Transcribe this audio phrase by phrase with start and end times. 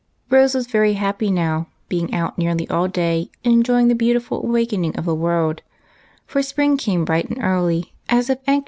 [0.31, 5.05] Rose was very happy now, being out nearly all day enjoying the beautiful awakening of
[5.05, 5.61] the world,
[6.25, 8.59] for spring came bright and early, as if anxious to do its part.